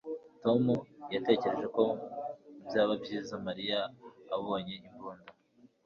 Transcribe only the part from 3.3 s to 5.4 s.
Mariya abonye imbunda